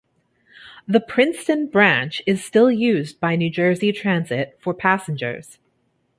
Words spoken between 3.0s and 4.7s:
by New Jersey Transit